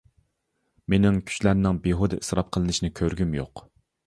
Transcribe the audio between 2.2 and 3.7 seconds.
ئىسراپ قىلىنىشىنى كۆرگۈم يوق.